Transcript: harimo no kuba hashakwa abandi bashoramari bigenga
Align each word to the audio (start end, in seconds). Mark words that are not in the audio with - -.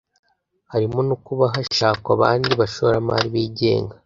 harimo 0.71 0.99
no 1.09 1.15
kuba 1.25 1.45
hashakwa 1.53 2.09
abandi 2.17 2.49
bashoramari 2.61 3.27
bigenga 3.35 3.95